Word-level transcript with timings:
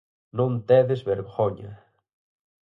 Non 0.37 0.53
tedes 0.69 1.01
vergoña! 1.11 1.73